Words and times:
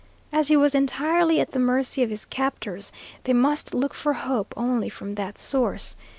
As 0.33 0.47
he 0.47 0.57
was 0.57 0.73
entirely 0.73 1.39
at 1.39 1.51
the 1.51 1.59
mercy 1.59 2.01
of 2.01 2.09
his 2.09 2.25
captors, 2.25 2.91
they 3.25 3.33
must 3.33 3.75
look 3.75 3.93
for 3.93 4.13
hope 4.13 4.51
only 4.57 4.89
from 4.89 5.13
that 5.13 5.37
source. 5.37 5.95